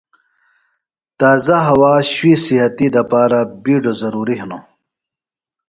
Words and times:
تازہ 1.19 1.57
ہوا 1.67 1.93
شُوئی 2.11 2.33
صِحتی 2.45 2.87
دپارہ 2.93 3.41
بِیڈوۡ 3.63 3.97
ضروری 4.01 4.35
ہِنوۡ۔ 4.41 4.63